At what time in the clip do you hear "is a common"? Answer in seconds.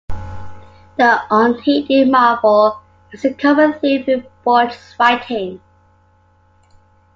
3.11-3.73